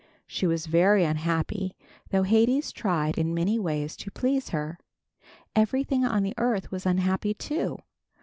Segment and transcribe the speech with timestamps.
[0.25, 1.77] She was very unhappy,
[2.09, 4.79] though Hades tried in many ways to please her.
[5.55, 7.77] Everything on the earth was unhappy, too.